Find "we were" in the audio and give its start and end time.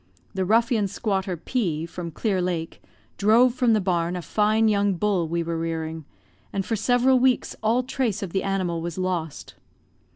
5.27-5.59